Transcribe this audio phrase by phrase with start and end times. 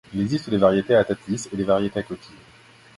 [0.15, 2.33] Il existe des variétés à tête lisse et des variétés à coquille.